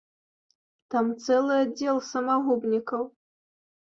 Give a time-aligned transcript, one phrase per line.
[0.93, 3.01] Там цэлы аддзел самагубнікаў.